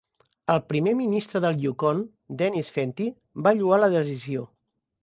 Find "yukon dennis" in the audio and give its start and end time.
1.65-2.75